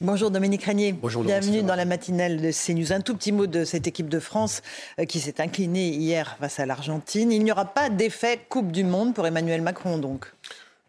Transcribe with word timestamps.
Bonjour 0.00 0.32
Dominique 0.32 0.64
Régnier. 0.64 0.92
Bonjour 0.92 1.22
Bienvenue 1.22 1.62
dans 1.62 1.76
la 1.76 1.84
matinale 1.84 2.40
de 2.40 2.50
CNews. 2.50 2.92
Un 2.92 3.00
tout 3.00 3.14
petit 3.14 3.30
mot 3.30 3.46
de 3.46 3.64
cette 3.64 3.86
équipe 3.86 4.08
de 4.08 4.18
France 4.18 4.62
euh, 4.98 5.04
qui 5.04 5.20
s'est 5.20 5.40
inclinée 5.40 5.90
hier 5.90 6.36
face 6.40 6.58
à 6.58 6.66
l'Argentine. 6.66 7.30
Il 7.30 7.44
n'y 7.44 7.52
aura 7.52 7.66
pas 7.66 7.88
d'effet 7.88 8.40
Coupe 8.48 8.72
du 8.72 8.82
Monde 8.82 9.14
pour 9.14 9.24
Emmanuel 9.28 9.62
Macron 9.62 9.98
donc? 9.98 10.26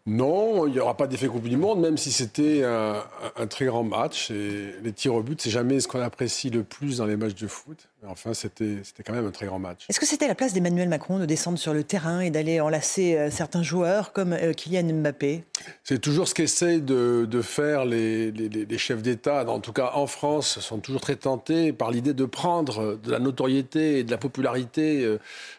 Non, 0.08 0.66
il 0.66 0.72
n'y 0.72 0.80
aura 0.80 0.96
pas 0.96 1.06
d'effet 1.06 1.26
Coupe 1.26 1.46
du 1.46 1.58
Monde, 1.58 1.80
même 1.80 1.98
si 1.98 2.10
c'était 2.12 2.64
un, 2.64 3.04
un, 3.36 3.46
très 3.46 3.66
grand 3.66 3.84
match. 3.84 4.30
Et 4.30 4.72
les 4.82 4.92
tirs 4.92 5.14
au 5.14 5.22
but, 5.22 5.38
c'est 5.38 5.50
jamais 5.50 5.80
ce 5.80 5.86
qu'on 5.86 6.00
apprécie 6.00 6.48
le 6.48 6.62
plus 6.62 6.96
dans 6.96 7.04
les 7.04 7.16
matchs 7.16 7.34
de 7.34 7.46
foot. 7.46 7.88
Mais 8.02 8.08
enfin, 8.08 8.32
c'était 8.32 8.80
quand 9.04 9.12
même 9.12 9.26
un 9.26 9.30
très 9.30 9.44
grand 9.44 9.58
match. 9.58 9.84
Est-ce 9.90 10.00
que 10.00 10.06
c'était 10.06 10.26
la 10.26 10.34
place 10.34 10.54
d'Emmanuel 10.54 10.88
Macron 10.88 11.18
de 11.18 11.26
descendre 11.26 11.58
sur 11.58 11.74
le 11.74 11.84
terrain 11.84 12.20
et 12.20 12.30
d'aller 12.30 12.58
enlacer 12.58 13.16
euh, 13.16 13.30
certains 13.30 13.62
joueurs 13.62 14.14
comme 14.14 14.32
euh, 14.32 14.54
Kylian 14.54 14.94
Mbappé? 14.94 15.44
C'est 15.84 16.00
toujours 16.00 16.26
ce 16.26 16.34
qu'essayent 16.34 16.80
de, 16.80 17.26
de, 17.30 17.42
faire 17.42 17.84
les, 17.84 18.30
les, 18.30 18.48
les 18.48 18.78
chefs 18.78 19.02
d'État, 19.02 19.44
en 19.46 19.60
tout 19.60 19.74
cas 19.74 19.90
en 19.92 20.06
France, 20.06 20.58
sont 20.60 20.78
toujours 20.78 21.02
très 21.02 21.16
tentés 21.16 21.74
par 21.74 21.90
l'idée 21.90 22.14
de 22.14 22.24
prendre 22.24 22.96
de 22.96 23.10
la 23.10 23.18
notoriété 23.18 23.98
et 23.98 24.04
de 24.04 24.10
la 24.10 24.18
popularité 24.18 25.04
euh, 25.04 25.18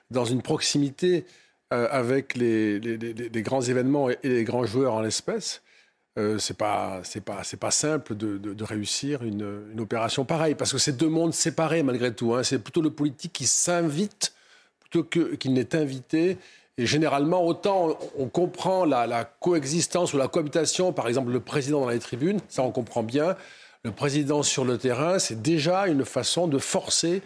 dans 0.10 0.26
une 0.26 0.42
proximité 0.42 1.26
euh, 1.72 1.88
avec 1.92 2.36
les, 2.36 2.80
les, 2.80 3.42
grands 3.44 3.62
événements 3.62 4.10
et 4.10 4.18
les 4.24 4.44
grands 4.44 4.66
joueurs 4.66 4.96
en 4.96 5.02
l'espèce, 5.02 5.62
euh, 6.18 6.40
c'est 6.40 6.58
pas 6.58 7.02
c'est 7.04 7.22
pas 7.22 7.44
c'est 7.44 7.60
pas 7.60 7.70
simple 7.70 8.16
de, 8.16 8.40
de, 8.40 8.54
de 8.54 8.64
réussir 8.64 9.24
une, 9.24 9.68
une, 9.72 9.80
opération 9.80 10.26
pareille 10.26 10.56
parce 10.56 10.72
que 10.72 10.80
c'est 10.80 10.98
deux 10.98 11.10
mondes 11.10 11.34
séparés 11.34 11.84
malgré 11.84 12.14
tout. 12.14 12.34
Hein. 12.34 12.44
C'est 12.44 12.60
plutôt 12.60 12.82
le 12.82 12.90
politique 12.90 13.34
qui 13.34 13.46
s'invite 13.46 14.34
plutôt 14.80 15.04
que 15.04 15.36
qu'il 15.36 15.54
n'est 15.54 15.76
invité. 15.76 16.38
Et 16.80 16.86
généralement, 16.86 17.46
autant 17.46 18.00
on 18.18 18.30
comprend 18.30 18.86
la, 18.86 19.06
la, 19.06 19.26
coexistence 19.26 20.14
ou 20.14 20.18
la 20.18 20.28
cohabitation, 20.28 20.92
par 20.94 21.08
exemple 21.08 21.32
le 21.32 21.40
président 21.40 21.82
dans 21.82 21.90
les 21.90 22.00
tribunes, 22.00 22.40
ça 22.48 22.64
on 22.64 22.72
comprend 22.72 23.04
bien 23.04 23.36
le 23.86 23.92
président 23.92 24.44
sur 24.44 24.66
le 24.66 24.78
terrain, 24.78 25.20
c'est 25.20 25.42
déjà 25.42 25.88
une 25.88 26.04
façon 26.04 26.50
de 26.50 26.58
forcer 26.58 27.22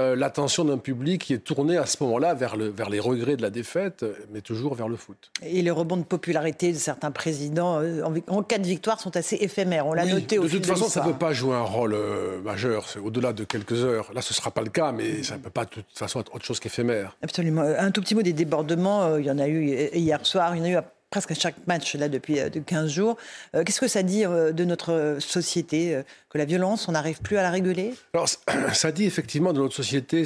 euh, 0.00 0.16
l'attention 0.16 0.64
d'un 0.64 0.78
public 0.78 1.22
qui 1.22 1.32
est 1.32 1.38
tourné 1.38 1.76
à 1.76 1.86
ce 1.86 2.02
moment-là 2.02 2.34
vers, 2.34 2.56
le, 2.56 2.70
vers 2.70 2.90
les 2.90 2.98
regrets 2.98 3.36
de 3.36 3.42
la 3.42 3.50
défaite, 3.50 4.04
mais 4.32 4.40
toujours 4.40 4.74
vers 4.74 4.88
le 4.88 4.96
foot. 4.96 5.30
Et 5.42 5.62
les 5.62 5.70
rebonds 5.70 5.96
de 5.96 6.02
popularité 6.02 6.72
de 6.72 6.78
certains 6.78 7.12
présidents 7.12 7.80
euh, 7.80 8.02
en, 8.02 8.14
en, 8.26 8.42
cas 8.42 8.58
de 8.58 8.66
victoire 8.66 8.98
sont 8.98 9.16
assez 9.16 9.36
éphémères. 9.36 9.86
On 9.86 9.92
l'a 9.92 10.04
oui, 10.04 10.14
noté 10.14 10.40
au 10.40 10.44
De 10.44 10.48
toute 10.48 10.66
façon, 10.66 10.88
ça 10.88 11.04
ne 11.04 11.12
peut 11.12 11.18
pas 11.18 11.32
jouer 11.32 11.54
un 11.54 11.62
rôle 11.62 11.94
euh, 11.94 12.40
majeur. 12.40 12.84
Au-delà 13.00 13.32
de 13.32 13.44
quelques 13.44 13.84
heures. 13.84 14.10
Là, 14.12 14.22
ce 14.22 14.32
ne 14.32 14.36
sera 14.36 14.50
pas 14.50 14.62
le 14.62 14.70
cas, 14.70 14.90
mais 14.90 15.22
ça 15.22 15.36
ne 15.36 15.40
peut 15.40 15.50
pas 15.50 15.66
de 15.66 15.70
toute 15.70 15.86
façon 15.94 16.18
être 16.18 16.34
autre 16.34 16.44
chose 16.44 16.58
qu'éphémère. 16.58 17.16
Absolument. 17.22 17.62
Un 17.62 17.92
tout 17.92 18.00
petit 18.00 18.16
mot 18.16 18.22
des 18.22 18.32
débordements. 18.32 19.18
Il 19.18 19.24
y 19.24 19.30
en 19.30 19.38
a 19.38 19.46
eu 19.46 19.88
hier 19.94 20.26
soir. 20.26 20.56
Il 20.56 20.58
y 20.58 20.62
en 20.62 20.64
a 20.64 20.68
eu 20.70 20.76
à 20.76 20.84
presque 21.12 21.30
à 21.30 21.34
chaque 21.34 21.66
match 21.66 21.94
là 21.94 22.08
depuis 22.08 22.40
euh, 22.40 22.48
15 22.48 22.90
jours. 22.90 23.16
Euh, 23.54 23.62
Qu'est-ce 23.62 23.80
que 23.80 23.86
ça 23.86 24.02
dit 24.02 24.24
euh, 24.24 24.50
de 24.50 24.64
notre 24.64 25.18
société 25.20 26.02
que 26.30 26.38
la 26.38 26.46
violence, 26.46 26.88
on 26.88 26.92
n'arrive 26.92 27.20
plus 27.20 27.36
à 27.36 27.42
la 27.42 27.50
réguler? 27.50 27.94
Alors, 28.14 28.28
ça 28.72 28.90
dit 28.90 29.04
effectivement 29.04 29.52
de 29.52 29.60
notre 29.60 29.74
société 29.74 30.24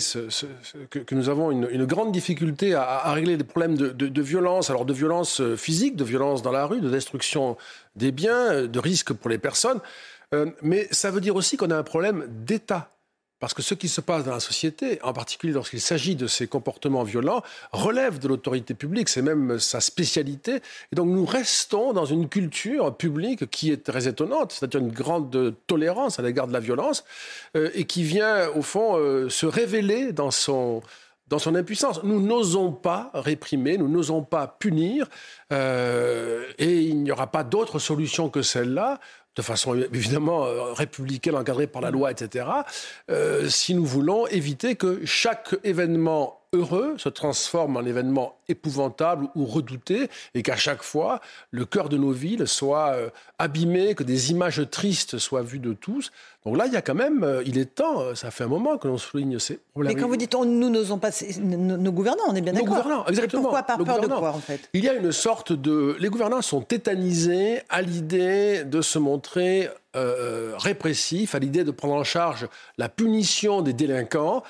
que, 0.91 1.15
nous 1.15 1.29
avons 1.29 1.51
une, 1.51 1.85
grande 1.85 2.13
difficulté 2.13 2.75
à, 2.75 3.13
régler 3.13 3.37
les 3.37 3.45
problèmes 3.45 3.77
de, 3.77 3.89
de, 3.89 4.07
de, 4.07 4.23
violence, 4.23 4.71
alors 4.71 4.85
de 4.85 4.93
violence 4.93 5.43
physique, 5.57 5.97
de 5.97 6.05
violence 6.05 6.43
dans 6.43 6.53
la 6.53 6.65
rue, 6.67 6.81
de 6.81 6.89
destruction 6.89 7.57
des 7.97 8.13
biens, 8.13 8.67
de 8.67 8.79
risques 8.79 9.13
pour 9.13 9.29
les 9.29 9.39
personnes. 9.39 9.81
mais 10.63 10.87
ça 10.93 11.11
veut 11.11 11.21
dire 11.21 11.35
aussi 11.35 11.57
qu'on 11.57 11.71
a 11.71 11.77
un 11.77 11.83
problème 11.83 12.27
d'État. 12.29 12.96
Parce 13.39 13.53
que 13.53 13.61
ce 13.61 13.75
qui 13.75 13.89
se 13.89 14.01
passe 14.01 14.25
dans 14.25 14.33
la 14.33 14.41
société, 14.41 14.99
en 15.03 15.13
particulier 15.13 15.53
lorsqu'il 15.53 15.81
s'agit 15.81 16.17
de 16.17 16.27
ces 16.27 16.47
comportements 16.47 17.03
violents, 17.03 17.43
relève 17.71 18.19
de 18.19 18.29
l'autorité 18.29 18.73
publique, 18.73 19.11
c'est 19.11 19.21
même 19.21 19.59
sa 19.59 19.81
spécialité. 19.81 20.63
Et 20.91 20.97
donc 20.97 21.09
nous 21.09 21.27
restons 21.27 21.93
dans 21.93 22.07
une 22.07 22.31
culture 22.31 22.97
publique 22.97 23.51
qui 23.51 23.71
est 23.71 23.85
très 23.85 24.09
étonnante, 24.09 24.53
c'est-à-dire 24.53 24.81
une 24.81 24.93
grande 24.93 25.55
tolérance 25.67 26.19
à 26.19 26.23
l'égard 26.23 26.47
de 26.47 26.55
la 26.55 26.61
violence, 26.61 27.05
euh, 27.57 27.71
et 27.75 27.85
qui 27.85 28.05
vient 28.05 28.49
au 28.51 28.63
fond 28.63 28.97
euh, 28.97 29.29
se 29.29 29.45
révéler 29.45 30.13
dans 30.13 30.31
son, 30.31 30.83
impuissance. 31.31 32.03
Nous 32.05 32.21
n'osons 32.23 32.73
pas 32.73 33.11
réprimer, 33.13 33.77
nous 33.77 33.89
n'osons 33.89 34.23
pas 34.23 34.47
punir, 34.47 35.09
euh, 35.53 36.43
et 36.59 36.81
il 36.81 37.03
n'y 37.03 37.13
aura 37.13 37.27
pas 37.27 37.45
d'autre 37.45 37.79
solution 37.79 38.31
que 38.31 38.41
celle-là 38.41 38.99
de 39.37 39.43
façon 39.43 39.75
évidemment 39.93 40.47
euh, 40.47 40.73
républicaine, 40.73 41.37
encadrée 41.37 41.67
par 41.67 41.83
la 41.83 41.91
loi, 41.91 42.11
etc., 42.11 42.47
euh, 43.11 43.49
si 43.49 43.75
nous 43.75 43.85
voulons 43.85 44.27
éviter 44.29 44.75
que 44.77 45.05
chaque 45.05 45.55
événement 45.63 46.41
heureux 46.53 46.95
se 46.99 47.09
transforme 47.09 47.77
en 47.77 47.83
événement 47.83 48.39
épouvantable 48.49 49.29
ou 49.35 49.45
redouté 49.45 50.09
et 50.35 50.43
qu'à 50.43 50.57
chaque 50.57 50.83
fois, 50.83 51.21
le 51.51 51.65
cœur 51.65 51.89
de 51.89 51.97
nos 51.97 52.13
villes 52.13 52.47
soit 52.47 52.91
euh, 52.91 53.11
abîmé, 53.39 53.95
que 53.95 54.05
des 54.05 54.31
images 54.31 54.63
tristes 54.71 55.19
soient 55.19 55.43
vues 55.43 55.59
de 55.59 55.73
tous. 55.73 56.11
Donc 56.45 56.57
là, 56.57 56.67
il 56.67 56.73
y 56.73 56.77
a 56.77 56.83
quand 56.83 56.95
même, 56.95 57.25
euh, 57.25 57.43
il 57.45 57.59
est 57.59 57.75
temps, 57.75 58.01
euh, 58.01 58.15
ça 58.15 58.31
fait 58.31 58.45
un 58.45 58.49
moment 58.49 58.79
que 58.79 58.87
l'on 58.87 58.99
souligne 58.99 59.39
ces 59.41 59.59
problèmes. 59.73 59.95
Mais 59.95 60.01
quand 60.01 60.07
vous 60.07 60.17
dites 60.17 60.35
on, 60.35 60.45
nous 60.45 60.71
n'osons 60.71 60.99
pas, 60.99 61.11
nos, 61.41 61.77
nos, 61.77 61.93
gouvernants, 61.93 62.23
on 62.29 62.35
est 62.37 62.41
bien 62.41 62.53
d'accord. 62.53 62.69
Nos 62.69 62.83
gouvernants, 62.83 63.07
exactement. 63.07 63.41
Et 63.41 63.43
pourquoi 63.43 63.63
par 63.65 63.79
peur 63.79 64.01
de 64.01 64.07
quoi, 64.07 64.31
en 64.31 64.39
fait? 64.39 64.69
Il 64.73 64.85
y 64.85 64.89
a 64.89 64.95
une 64.95 65.11
sorte 65.11 65.53
de... 65.53 65.97
Les 65.99 66.09
gouvernants 66.09 66.43
sont 66.43 66.61
tétanisés 66.61 67.63
à 67.69 67.83
l'idée 67.83 68.65
de 68.65 68.81
se 68.81 69.01
montrer 69.01 69.69
euh, 69.97 70.53
répressifs, 70.59 71.35
à 71.35 71.39
l'idée 71.39 71.65
de 71.65 71.71
prendre 71.71 71.95
en 71.95 72.05
charge 72.05 72.47
la 72.77 72.89
punition 72.89 73.63
des 73.63 73.73
délinquants. 73.73 74.43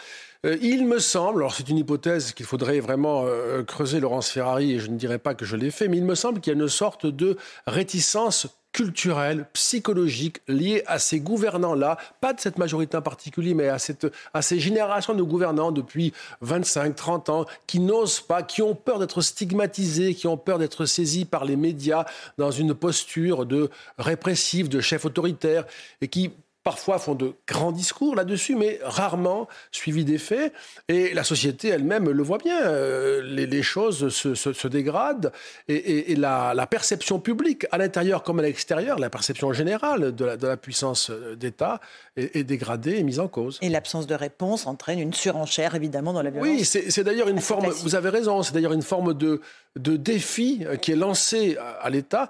Euh, 0.47 0.57
il 0.62 0.87
me 0.87 0.99
semble, 0.99 1.41
alors 1.41 1.55
c'est 1.55 1.69
une 1.69 1.79
hypothèse 1.79 2.33
qu'il 2.33 2.47
faudrait 2.47 2.79
vraiment 2.81 3.25
euh, 3.27 3.65
creuser, 3.65 4.01
Laurence 4.01 4.31
Ferrari, 4.31 4.75
et 4.75 4.79
je 4.79 4.89
ne 4.89 4.97
dirais 4.97 5.19
pas 5.19 5.34
que 5.34 5.45
je 5.45 5.57
l'ai 5.57 5.71
fait, 5.71 5.89
mais 5.89 5.97
il 5.97 6.05
me 6.05 6.15
semble 6.15 6.41
qu'il 6.41 6.53
y 6.53 6.57
a 6.57 6.62
une 6.62 6.69
sorte 6.69 7.07
de 7.07 7.37
réticence 7.67 8.47
culturelle, 8.71 9.47
psychologique 9.55 10.43
liée 10.49 10.83
à 10.87 10.99
ces 10.99 11.19
gouvernants-là, 11.19 11.97
pas 12.21 12.34
de 12.34 12.41
cette 12.41 12.59
majorité 12.59 12.99
en 12.99 13.03
particulier, 13.03 13.55
mais 13.55 13.69
à, 13.69 13.79
cette, 13.79 14.07
à 14.34 14.43
ces 14.43 14.61
générations 14.61 15.15
de 15.15 15.23
gouvernants 15.23 15.73
depuis 15.73 16.12
25, 16.43 16.95
30 16.95 17.28
ans, 17.31 17.47
qui 17.67 17.81
n'osent 17.81 18.21
pas, 18.21 18.43
qui 18.43 18.61
ont 18.61 18.75
peur 18.75 18.99
d'être 18.99 19.23
stigmatisés, 19.23 20.15
qui 20.15 20.27
ont 20.27 20.37
peur 20.37 20.59
d'être 20.59 20.84
saisis 20.84 21.25
par 21.25 21.47
les 21.47 21.57
médias 21.57 22.05
dans 22.37 22.51
une 22.51 22.75
posture 22.75 23.47
de 23.47 23.71
répressif, 23.99 24.69
de 24.69 24.81
chef 24.81 25.07
autoritaire, 25.07 25.65
et 26.03 26.09
qui 26.09 26.33
parfois 26.66 26.99
font 26.99 27.15
de 27.15 27.34
grands 27.47 27.71
discours 27.71 28.16
là-dessus, 28.16 28.56
mais 28.56 28.81
rarement 28.82 29.47
suivis 29.71 30.04
des 30.04 30.19
faits. 30.19 30.53
Et 30.88 31.15
la 31.15 31.22
société 31.22 31.69
elle-même 31.69 32.10
le 32.10 32.22
voit 32.25 32.38
bien. 32.38 32.60
Euh, 32.60 33.22
les, 33.22 33.47
les, 33.47 33.62
choses 33.62 34.09
se, 34.09 34.34
se, 34.34 34.53
se 34.53 34.66
dégradent 34.66 35.31
et, 35.69 35.77
et, 35.77 36.10
et 36.10 36.16
la, 36.16 36.54
la, 36.54 36.66
perception 36.66 37.21
publique, 37.21 37.69
à 37.71 37.78
l'intérieur 37.78 38.25
comme 38.25 38.41
à 38.41 38.43
l'extérieur, 38.43 38.99
la 38.99 39.10
perception 39.10 39.53
générale 39.53 40.12
de 40.12 40.25
la, 40.25 40.37
de 40.37 40.44
la 40.49 40.56
puissance 40.56 41.12
d'État 41.37 41.81
est, 42.16 42.34
est, 42.34 42.43
dégradée 42.43 42.97
et 42.97 43.04
mise 43.04 43.21
en 43.21 43.28
cause. 43.28 43.60
Et 43.62 43.69
l'absence 43.69 44.09
de 44.09 44.16
réponse 44.16 44.66
entraîne 44.66 44.98
une 44.98 45.15
surenchère, 45.15 45.77
évidemment, 45.77 46.12
dans 46.15 46.22
la 46.22 46.31
violence. 46.31 46.48
Oui, 46.48 46.65
c'est 46.65 47.04
d'ailleurs 47.04 47.28
une 47.28 47.41
forme, 47.41 47.66
classique. 47.66 47.84
vous 47.84 47.94
avez 47.94 48.09
raison, 48.09 48.43
c'est 48.43 48.54
d'ailleurs 48.54 48.72
une 48.72 48.83
forme 48.83 49.15
de, 49.15 49.41
de 49.77 49.97
défi 49.97 50.66
qui 50.83 50.91
est 50.91 50.97
lancé 50.97 51.56
à, 51.59 51.84
à 51.87 51.91
l'État. 51.91 52.28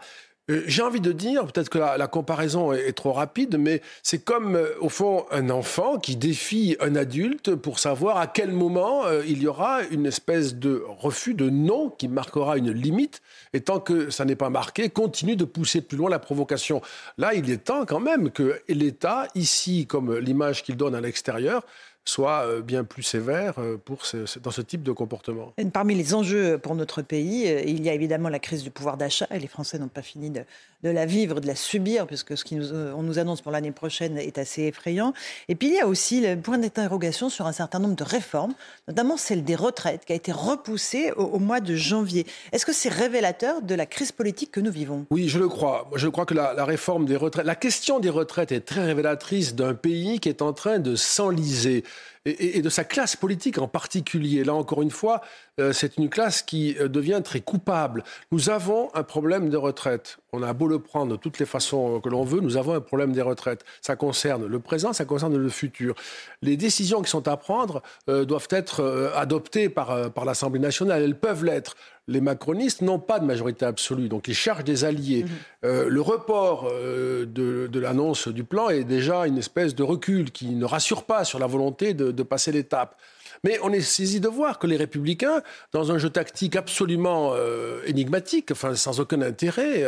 Euh, 0.49 0.62
j'ai 0.67 0.83
envie 0.83 1.01
de 1.01 1.11
dire, 1.11 1.45
peut-être 1.47 1.69
que 1.69 1.79
la, 1.79 2.07
comparaison 2.07 2.72
est, 2.72 2.89
est, 2.89 2.93
trop 2.93 3.13
rapide, 3.13 3.57
mais 3.59 3.83
c'est 4.03 4.22
comme, 4.22 4.54
euh, 4.54 4.69
au 4.81 4.89
fond, 4.89 5.27
un 5.33 5.51
enfant 5.51 5.98
qui 5.98 6.15
défie 6.15 6.77
un 6.81 6.95
adulte 6.95 7.57
pour 7.57 7.81
savoir 7.81 8.19
à 8.19 8.28
quel 8.28 8.53
moment 8.53 9.04
euh, 9.07 9.25
il 9.27 9.43
y 9.43 9.48
aura 9.48 9.83
une 9.91 10.07
espèce 10.07 10.54
de 10.54 10.84
refus, 10.87 11.34
de 11.34 11.51
non, 11.51 11.91
qui 11.91 12.07
marquera 12.07 12.59
une 12.59 12.71
limite. 12.71 13.22
Et 13.54 13.60
tant 13.60 13.81
que 13.81 14.10
ça 14.10 14.25
n'est 14.25 14.37
pas 14.37 14.51
marqué, 14.51 14.89
continue 14.89 15.34
de 15.34 15.45
pousser 15.45 15.81
plus 15.81 15.98
loin 15.98 16.10
la 16.10 16.21
provocation. 16.21 16.81
Là, 17.19 17.34
il 17.34 17.51
est 17.51 17.65
temps 17.65 17.84
quand 17.84 18.01
même 18.01 18.31
que 18.31 18.60
l'État, 18.69 19.27
ici, 19.34 19.87
comme 19.87 20.16
l'image 20.16 20.63
qu'il 20.63 20.77
donne 20.77 20.95
à 20.95 21.01
l'extérieur, 21.01 21.65
soit 22.06 22.47
euh, 22.47 22.62
bien 22.62 22.84
plus 22.84 23.03
sévère 23.03 23.54
euh, 23.58 23.76
pour 23.76 24.03
dans 24.42 24.50
ce 24.50 24.60
type 24.62 24.82
de 24.82 24.92
comportement. 24.92 25.53
parmi 25.72 25.94
les 25.94 26.14
enjeux 26.14 26.56
pour 26.56 26.74
notre 26.74 27.03
pays, 27.03 27.48
euh, 27.48 27.62
il 27.66 27.82
y 27.82 27.91
a 27.91 27.94
évidemment 27.94 28.28
la 28.28 28.38
crise 28.38 28.62
du 28.62 28.70
pouvoir 28.70 28.97
d'achat 28.97 29.26
et 29.30 29.38
les 29.38 29.48
Français 29.48 29.78
n'ont 29.78 29.88
pas 29.88 30.03
fini 30.03 30.30
de, 30.30 30.42
la 30.83 31.07
vivre, 31.07 31.41
de 31.41 31.47
la 31.47 31.55
subir, 31.55 32.07
puisque 32.07 32.37
ce 32.37 32.45
qu'on 32.45 32.57
nous, 32.57 32.73
on 32.73 33.03
nous 33.03 33.19
annonce 33.19 33.41
pour 33.41 33.53
l'année 33.53 33.73
prochaine 33.73 34.19
est 34.19 34.39
assez 34.39 34.65
effrayant. 34.65 35.13
Et 35.49 35.55
puis 35.55 35.69
il 35.69 35.75
y 35.75 35.81
a 35.81 35.87
aussi 35.87 36.21
le 36.21 36.37
point 36.37 36.59
d'interrogation 36.59 37.28
sur 37.28 37.47
un 37.47 37.53
certain 37.53 37.78
nombre 37.78 37.97
de 37.97 38.05
réformes, 38.05 38.55
notamment 38.89 39.17
celle 39.17 39.45
des 39.45 39.55
retraites 39.55 40.05
qui 40.05 40.13
a 40.13 40.17
été 40.17 40.33
repoussée 40.33 41.13
au, 41.13 41.39
mois 41.39 41.61
de 41.61 41.75
janvier. 41.75 42.27
Est-ce 42.53 42.67
que 42.67 42.73
c'est 42.73 42.89
révélateur 42.89 43.63
de 43.63 43.75
la 43.75 43.87
crise 43.87 44.13
politique 44.13 44.51
que 44.51 44.61
nous 44.61 44.73
vivons? 44.73 45.07
Oui, 45.11 45.28
je 45.28 45.39
le 45.39 45.49
crois. 45.49 45.91
Je 45.95 46.09
crois 46.09 46.27
que 46.27 46.34
la 46.34 46.65
réforme 46.65 47.07
des 47.07 47.17
retraites, 47.17 47.47
la 47.47 47.55
question 47.55 48.01
des 48.01 48.11
retraites 48.11 48.53
est 48.53 48.61
très 48.61 48.84
révélatrice 48.84 49.55
d'un 49.55 49.75
pays 49.75 50.21
qui 50.21 50.28
est 50.28 50.43
en 50.43 50.53
train 50.53 50.78
de 50.78 50.97
s'enliser 50.97 51.84
et, 52.27 52.61
de 52.61 52.69
sa 52.69 52.84
classe 52.84 53.17
politique 53.17 53.59
en 53.59 53.69
particulier. 53.69 54.45
Là, 54.45 54.55
encore 54.55 54.83
une 54.83 54.91
fois, 54.91 55.21
euh, 55.61 55.73
c'est 55.73 55.97
une 55.97 56.09
classe 56.09 56.43
qui 56.43 56.77
euh, 56.78 56.89
devient 56.89 57.21
très 57.25 57.41
coupable. 57.41 58.03
Nous 58.33 58.51
avons 58.51 58.91
un 58.95 59.05
problème 59.05 59.49
de 59.49 59.57
retraite. 59.57 60.19
On 60.33 60.43
a 60.43 60.53
beau 60.53 60.67
le 60.67 60.81
prendre 60.81 61.13
de 61.13 61.17
toutes 61.17 61.39
les 61.39 61.47
façons 61.47 62.01
que 62.01 62.09
l'on 62.09 62.25
veut, 62.25 62.41
nous 62.41 62.57
avons 62.57 62.75
un 62.75 62.81
problème 62.81 63.13
des 63.13 63.23
retraites. 63.23 63.65
Ça 63.81 63.97
concerne 63.97 64.47
le 64.47 64.59
présent, 64.59 64.93
ça 64.93 65.05
concerne 65.05 65.37
le 65.37 65.49
futur. 65.49 65.95
Les 66.43 66.57
décisions 66.57 67.01
qui 67.01 67.11
sont 67.11 67.28
à 67.28 67.37
prendre 67.37 67.83
euh, 68.11 68.25
doivent 68.25 68.49
être 68.51 69.13
adoptées 69.15 69.69
par, 69.69 70.13
par 70.13 70.25
l'Assemblée 70.25 70.61
nationale. 70.61 71.03
Elles 71.03 71.19
peuvent 71.19 71.45
l'être 71.45 71.77
les 72.09 72.21
macronistes 72.21 72.83
n'ont 72.83 73.01
pas 73.01 73.19
de 73.19 73.25
majorité 73.25 73.65
absolue, 73.65 74.09
donc 74.09 74.28
ils 74.28 74.34
cherchent 74.34 74.65
des 74.65 74.84
alliés. 74.84 75.25
Euh, 75.65 75.89
le 75.89 76.01
report 76.01 76.71
euh, 76.71 77.27
de, 77.27 77.78
l'annonce 77.78 78.28
du 78.28 78.45
plan 78.45 78.69
est 78.69 78.84
déjà 78.84 79.27
une 79.27 79.39
espèce 79.39 79.75
de 79.75 79.83
recul 79.83 80.31
qui 80.31 80.51
ne 80.51 80.65
rassure 80.65 81.03
pas 81.03 81.25
sur 81.25 81.39
la 81.39 81.47
volonté 81.47 81.95
de, 81.95 82.16
passer 82.22 82.53
l'étape. 82.53 82.97
Mais 83.45 83.59
on 83.63 83.72
est 83.72 83.80
saisi 83.80 84.18
de 84.18 84.28
voir 84.28 84.59
que 84.59 84.66
les 84.66 84.77
républicains, 84.77 85.42
dans 85.72 85.92
un 85.92 85.98
jeu 85.98 86.09
tactique 86.09 86.57
absolument 86.57 87.33
euh, 87.34 87.83
énigmatique, 87.86 88.51
enfin 88.51 88.74
sans 88.74 88.98
aucun 89.01 89.21
intérêt, 89.21 89.84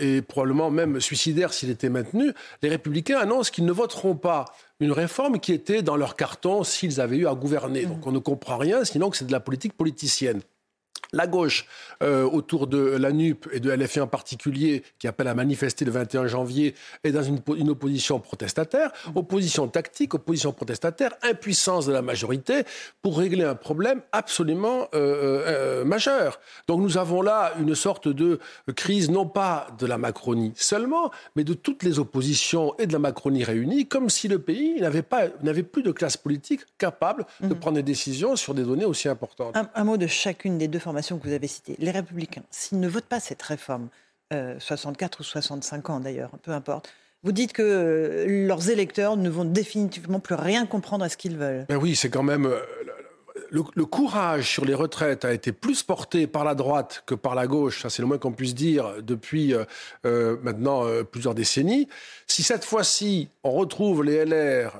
et 0.00 0.22
probablement 0.22 0.70
même 0.70 1.00
suicidaire 1.00 1.52
s'il 1.52 1.70
était 1.70 1.88
maintenu, 1.88 2.32
les 2.62 2.68
républicains 2.68 3.18
annoncent 3.18 3.50
qu'ils 3.50 3.64
ne 3.64 3.72
voteront 3.72 4.16
pas 4.16 4.44
une 4.80 4.92
réforme 4.92 5.40
qui 5.40 5.52
était 5.52 5.82
dans 5.82 5.96
leur 5.96 6.14
carton 6.16 6.62
s'ils 6.62 7.00
avaient 7.00 7.16
eu 7.16 7.26
à 7.26 7.34
gouverner. 7.34 7.82
Mhm. 7.82 7.88
Donc 7.88 8.06
on 8.06 8.12
ne 8.12 8.18
comprend 8.18 8.58
rien, 8.58 8.84
sinon 8.84 9.10
que 9.10 9.16
c'est 9.16 9.26
de 9.26 9.32
la 9.32 9.40
politique 9.40 9.72
politicienne. 9.72 10.40
La 11.12 11.26
gauche, 11.26 11.64
euh, 12.02 12.24
autour 12.24 12.66
de 12.66 12.78
la 12.78 13.12
NUP 13.12 13.48
et 13.52 13.60
de 13.60 13.70
LFI 13.70 14.00
en 14.00 14.06
particulier, 14.06 14.82
qui 14.98 15.08
appelle 15.08 15.28
à 15.28 15.34
manifester 15.34 15.86
le 15.86 15.90
21 15.90 16.26
janvier, 16.26 16.74
est 17.02 17.12
dans 17.12 17.22
une, 17.22 17.40
opposition 17.70 18.20
protestataire, 18.20 18.92
opposition 19.14 19.68
tactique, 19.68 20.12
opposition 20.12 20.52
protestataire, 20.52 21.14
impuissance 21.22 21.86
de 21.86 21.92
la 21.92 22.02
majorité 22.02 22.64
pour 23.00 23.18
régler 23.18 23.44
un 23.44 23.54
problème 23.54 24.02
absolument 24.12 24.88
euh, 24.94 25.44
euh, 25.46 25.84
majeur. 25.84 26.40
Donc 26.66 26.82
nous 26.82 26.98
avons 26.98 27.22
là 27.22 27.54
une 27.58 27.74
sorte 27.74 28.08
de 28.08 28.38
crise, 28.76 29.10
non 29.10 29.26
pas 29.26 29.68
de 29.78 29.86
la 29.86 29.96
Macronie 29.96 30.52
seulement, 30.56 31.10
mais 31.36 31.44
de 31.44 31.54
toutes 31.54 31.84
les 31.84 31.98
oppositions 31.98 32.74
et 32.78 32.86
de 32.86 32.92
la 32.92 32.98
Macronie 32.98 33.44
réunies, 33.44 33.86
comme 33.86 34.10
si 34.10 34.28
le 34.28 34.40
pays 34.40 34.78
n'avait, 34.80 35.02
pas, 35.02 35.28
n'avait 35.42 35.62
plus 35.62 35.82
de 35.82 35.90
classe 35.90 36.18
politique 36.18 36.60
capable 36.76 37.24
de 37.40 37.54
mmh. 37.54 37.58
prendre 37.58 37.76
des 37.76 37.82
décisions 37.82 38.36
sur 38.36 38.52
des 38.52 38.64
données 38.64 38.84
aussi 38.84 39.08
importantes. 39.08 39.56
Un, 39.56 39.70
un 39.74 39.84
mot 39.84 39.96
de 39.96 40.06
chacune 40.06 40.58
des 40.58 40.68
deux 40.68 40.78
formations 40.78 40.97
que 41.18 41.26
vous 41.26 41.32
avez 41.32 41.46
citées, 41.46 41.76
les 41.78 41.90
républicains, 41.90 42.42
s'ils 42.50 42.80
ne 42.80 42.88
votent 42.88 43.06
pas 43.06 43.20
cette 43.20 43.42
réforme, 43.42 43.88
64 44.30 45.18
euh, 45.18 45.20
ou 45.20 45.24
65 45.24 45.90
ans 45.90 46.00
d'ailleurs, 46.00 46.30
peu 46.42 46.50
importe, 46.52 46.92
vous 47.24 47.32
dites 47.32 47.52
que 47.52 47.62
euh, 47.62 48.46
leurs 48.46 48.70
électeurs 48.70 49.16
ne 49.16 49.28
vont 49.28 49.44
définitivement 49.44 50.20
plus 50.20 50.34
rien 50.34 50.66
comprendre 50.66 51.04
à 51.04 51.08
ce 51.08 51.16
qu'ils 51.16 51.36
veulent. 51.36 51.66
Ben 51.68 51.76
oui, 51.76 51.96
c'est 51.96 52.10
quand 52.10 52.22
même 52.22 52.48
le, 53.50 53.84
courage 53.84 54.50
sur 54.50 54.64
les 54.64 54.74
retraites 54.74 55.24
a 55.24 55.32
été 55.32 55.52
plus 55.52 55.82
porté 55.82 56.26
par 56.26 56.44
la 56.44 56.54
droite 56.54 57.02
que 57.06 57.14
par 57.14 57.34
la 57.34 57.46
gauche, 57.46 57.82
ça 57.82 57.90
c'est 57.90 58.02
le 58.02 58.08
moins 58.08 58.18
qu'on 58.18 58.32
puisse 58.32 58.54
dire 58.54 59.02
depuis 59.02 59.54
euh, 59.54 59.64
euh, 60.06 60.36
maintenant 60.42 60.86
euh, 60.86 61.02
plusieurs 61.02 61.34
décennies. 61.34 61.88
Si 62.26 62.42
cette 62.42 62.64
fois-ci 62.64 63.28
on 63.42 63.52
retrouve 63.52 64.04
les 64.04 64.24
LR, 64.24 64.72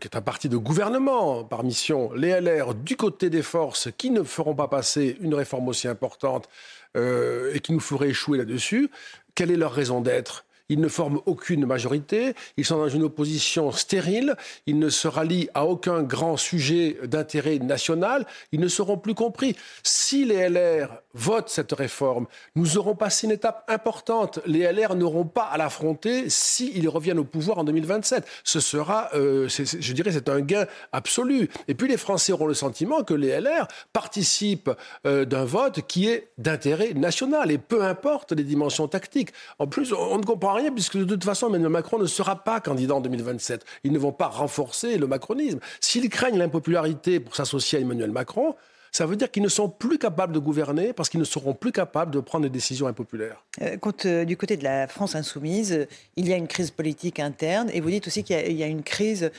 qui 0.00 0.08
est 0.08 0.16
un 0.16 0.22
parti 0.22 0.48
de 0.48 0.56
gouvernement 0.56 1.44
par 1.44 1.62
mission, 1.62 2.12
les 2.14 2.40
LR 2.40 2.74
du 2.74 2.96
côté 2.96 3.30
des 3.30 3.42
forces 3.42 3.88
qui 3.96 4.10
ne 4.10 4.22
feront 4.22 4.54
pas 4.54 4.68
passer 4.68 5.16
une 5.20 5.34
réforme 5.34 5.68
aussi 5.68 5.86
importante 5.86 6.48
et 6.96 7.60
qui 7.60 7.72
nous 7.72 7.80
ferait 7.80 8.08
échouer 8.08 8.38
là-dessus, 8.38 8.90
quelle 9.34 9.50
est 9.50 9.56
leur 9.56 9.72
raison 9.72 10.00
d'être? 10.00 10.44
Ils 10.68 10.80
ne 10.80 10.88
forment 10.88 11.20
aucune 11.26 11.66
majorité, 11.66 12.34
ils 12.56 12.64
sont 12.64 12.78
dans 12.78 12.88
une 12.88 13.02
opposition 13.02 13.70
stérile, 13.72 14.36
ils 14.66 14.78
ne 14.78 14.88
se 14.88 15.08
rallient 15.08 15.48
à 15.54 15.66
aucun 15.66 16.02
grand 16.02 16.36
sujet 16.36 16.96
d'intérêt 17.04 17.58
national, 17.58 18.26
ils 18.52 18.60
ne 18.60 18.68
seront 18.68 18.96
plus 18.96 19.14
compris. 19.14 19.56
Si 19.82 20.24
les 20.24 20.48
LR 20.48 21.02
votent 21.12 21.48
cette 21.48 21.72
réforme, 21.72 22.26
nous 22.56 22.78
aurons 22.78 22.96
passé 22.96 23.26
une 23.26 23.32
étape 23.32 23.64
importante. 23.68 24.40
Les 24.46 24.60
LR 24.72 24.94
n'auront 24.94 25.26
pas 25.26 25.44
à 25.44 25.58
l'affronter 25.58 26.28
s'ils 26.30 26.88
reviennent 26.88 27.18
au 27.18 27.24
pouvoir 27.24 27.58
en 27.58 27.64
2027. 27.64 28.26
Ce 28.42 28.60
sera, 28.60 29.10
euh, 29.14 29.48
je 29.48 29.92
dirais, 29.92 30.12
c'est 30.12 30.28
un 30.28 30.40
gain 30.40 30.66
absolu. 30.92 31.48
Et 31.68 31.74
puis 31.74 31.88
les 31.88 31.96
Français 31.96 32.32
auront 32.32 32.46
le 32.46 32.54
sentiment 32.54 33.04
que 33.04 33.14
les 33.14 33.40
LR 33.40 33.68
participent 33.92 34.70
euh, 35.06 35.24
d'un 35.24 35.44
vote 35.44 35.82
qui 35.86 36.08
est 36.08 36.28
d'intérêt 36.38 36.94
national, 36.94 37.50
et 37.50 37.58
peu 37.58 37.82
importe 37.84 38.32
les 38.32 38.44
dimensions 38.44 38.88
tactiques. 38.88 39.30
En 39.58 39.66
plus, 39.66 39.92
on 39.92 40.18
ne 40.18 40.24
comprend 40.24 40.53
rien, 40.54 40.72
puisque 40.72 40.96
de 40.96 41.04
toute 41.04 41.24
façon, 41.24 41.48
Emmanuel 41.48 41.70
Macron 41.70 41.98
ne 41.98 42.06
sera 42.06 42.36
pas 42.36 42.60
candidat 42.60 42.94
en 42.94 43.00
2027. 43.00 43.64
Ils 43.84 43.92
ne 43.92 43.98
vont 43.98 44.12
pas 44.12 44.28
renforcer 44.28 44.98
le 44.98 45.06
macronisme. 45.06 45.60
S'ils 45.80 46.08
craignent 46.08 46.38
l'impopularité 46.38 47.20
pour 47.20 47.36
s'associer 47.36 47.78
à 47.78 47.82
Emmanuel 47.82 48.10
Macron, 48.10 48.54
ça 48.94 49.06
veut 49.06 49.16
dire 49.16 49.28
qu'ils 49.28 49.42
ne 49.42 49.48
sont 49.48 49.68
plus 49.68 49.98
capables 49.98 50.32
de 50.32 50.38
gouverner 50.38 50.92
parce 50.92 51.08
qu'ils 51.08 51.18
ne 51.18 51.24
seront 51.24 51.52
plus 51.52 51.72
capables 51.72 52.12
de 52.12 52.20
prendre 52.20 52.44
des 52.44 52.50
décisions 52.50 52.86
impopulaires. 52.86 53.42
Euh, 53.60 53.76
euh, 54.04 54.24
du 54.24 54.36
côté 54.36 54.56
de 54.56 54.62
la 54.62 54.86
France 54.86 55.16
insoumise, 55.16 55.72
euh, 55.72 55.86
il 56.14 56.28
y 56.28 56.32
a 56.32 56.36
une 56.36 56.46
crise 56.46 56.70
politique 56.70 57.18
interne 57.18 57.68
et 57.74 57.80
vous 57.80 57.90
dites 57.90 58.06
aussi 58.06 58.22
qu'il 58.22 58.52
y, 58.52 58.62
a 58.62 58.68
une 58.68 58.84
crise 58.84 59.32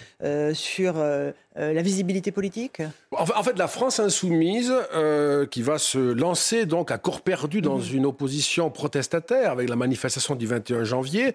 sur 0.54 0.96
la 1.56 1.82
visibilité 1.82 2.34
politique? 2.34 2.82
En, 3.12 3.44
fait, 3.44 3.58
la 3.58 3.70
France 3.70 4.00
insoumise, 4.02 4.74
qui 5.52 5.62
va 5.62 5.78
se 5.78 6.00
lancer 6.00 6.66
donc 6.66 6.92
à 6.92 6.98
corps 6.98 7.22
perdu 7.22 7.62
dans 7.62 7.78
mmh. 7.78 7.94
une 7.94 8.06
opposition 8.06 8.70
protestataire 8.70 9.52
avec 9.52 9.70
la 9.70 9.78
manifestation 9.78 10.36
du 10.36 10.48
21 10.48 10.84
janvier, 10.84 11.34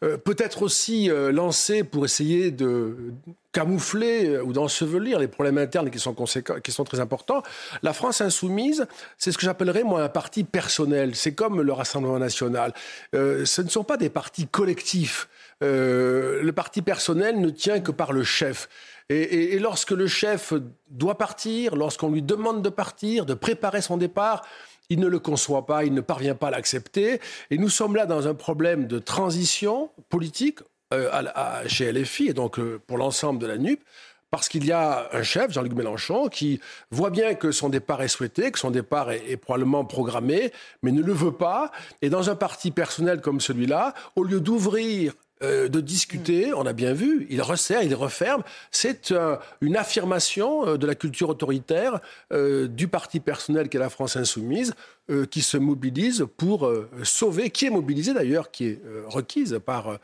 peut-être 0.00 0.62
aussi 0.62 1.08
lancée 1.08 1.82
pour 1.82 2.04
essayer 2.04 2.50
de 2.50 3.14
camoufler 3.54 4.26
euh, 4.26 4.42
ou 4.42 4.52
d'ensevelir 4.52 5.18
les 5.18 5.28
problèmes 5.28 5.56
internes 5.56 5.90
qui 5.90 5.98
sont, 5.98 6.12
conséquents, 6.12 6.60
qui 6.60 6.72
sont 6.72 6.84
très 6.84 7.00
importants. 7.00 7.42
La 7.82 7.94
France 7.94 8.20
insoumise, 8.20 8.86
c'est 9.16 9.32
ce 9.32 9.38
que 9.38 9.44
j'appellerais 9.44 9.84
moi 9.84 10.02
un 10.02 10.08
parti 10.10 10.44
personnel. 10.44 11.14
C'est 11.14 11.34
comme 11.34 11.62
le 11.62 11.72
Rassemblement 11.72 12.18
national. 12.18 12.74
Euh, 13.14 13.46
ce 13.46 13.62
ne 13.62 13.68
sont 13.68 13.84
pas 13.84 13.96
des 13.96 14.10
partis 14.10 14.46
collectifs. 14.46 15.28
Euh, 15.62 16.42
le 16.42 16.52
parti 16.52 16.82
personnel 16.82 17.40
ne 17.40 17.48
tient 17.48 17.80
que 17.80 17.92
par 17.92 18.12
le 18.12 18.24
chef. 18.24 18.68
Et, 19.08 19.54
et 19.54 19.58
lorsque 19.58 19.92
le 19.92 20.06
chef 20.06 20.52
doit 20.90 21.16
partir, 21.16 21.76
lorsqu'on 21.76 22.10
lui 22.10 22.22
demande 22.22 22.62
de 22.62 22.70
partir, 22.70 23.24
de 23.24 23.34
préparer 23.34 23.82
son 23.82 23.96
départ, 23.96 24.42
il 24.90 24.98
ne 24.98 25.06
le 25.06 25.18
conçoit 25.18 25.66
pas, 25.66 25.84
il 25.84 25.94
ne 25.94 26.00
parvient 26.00 26.34
pas 26.34 26.48
à 26.48 26.50
l'accepter. 26.50 27.20
Et 27.50 27.58
nous 27.58 27.68
sommes 27.68 27.96
là 27.96 28.06
dans 28.06 28.26
un 28.26 28.34
problème 28.34 28.86
de 28.86 28.98
transition 28.98 29.90
politique 30.08 30.60
euh, 30.94 31.08
à, 31.12 31.66
chez 31.66 31.92
LFI, 31.92 32.28
et 32.28 32.32
donc 32.32 32.58
euh, 32.58 32.80
pour 32.86 32.98
l'ensemble 32.98 33.40
de 33.40 33.46
la 33.46 33.58
NUP, 33.58 33.80
parce 34.30 34.48
qu'il 34.48 34.66
y 34.66 34.72
a 34.72 35.08
un 35.12 35.22
chef, 35.22 35.52
Jean-Luc 35.52 35.74
Mélenchon, 35.74 36.28
qui 36.28 36.60
voit 36.90 37.10
bien 37.10 37.34
que 37.34 37.52
son 37.52 37.68
départ 37.68 38.02
est 38.02 38.08
souhaité, 38.08 38.50
que 38.50 38.58
son 38.58 38.70
départ 38.70 39.12
est, 39.12 39.36
probablement 39.36 39.84
programmé, 39.84 40.52
mais 40.82 40.90
ne 40.90 41.02
le 41.02 41.12
veut 41.12 41.32
pas. 41.32 41.70
Et 42.02 42.10
dans 42.10 42.30
un 42.30 42.34
parti 42.34 42.72
personnel 42.72 43.20
comme 43.20 43.40
celui-là, 43.40 43.94
au 44.16 44.24
lieu 44.24 44.40
d'ouvrir 44.40 45.12
euh, 45.42 45.68
de 45.68 45.80
discuter, 45.80 46.52
on 46.52 46.66
a 46.66 46.72
bien 46.72 46.94
vu, 46.94 47.28
il 47.30 47.42
resserre, 47.42 47.82
il 47.82 47.94
referme. 47.94 48.42
C'est 48.72 49.14
une 49.60 49.76
affirmation 49.76 50.76
de 50.76 50.86
la 50.86 50.96
culture 50.96 51.28
autoritaire 51.28 52.00
du 52.32 52.88
parti 52.88 53.20
personnel 53.20 53.68
qu'est 53.68 53.78
la 53.78 53.90
France 53.90 54.16
insoumise, 54.16 54.74
qui 55.30 55.42
se 55.42 55.58
mobilise 55.58 56.26
pour 56.36 56.72
sauver, 57.04 57.50
qui 57.50 57.66
est 57.66 57.70
mobilisé 57.70 58.14
d'ailleurs, 58.14 58.50
qui 58.50 58.66
est 58.66 58.80
requise 59.06 59.60
par 59.64 59.98